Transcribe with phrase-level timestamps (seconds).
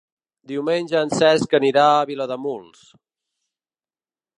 [0.51, 2.93] Diumenge en Cesc anirà a Vilademuls.